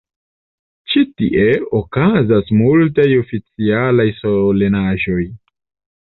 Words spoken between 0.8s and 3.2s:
Ĉi tie okazas multaj